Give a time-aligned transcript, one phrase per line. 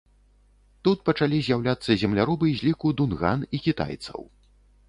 [0.87, 4.19] Тут пачалі з'яўляцца земляробы з ліку дунган і кітайцаў.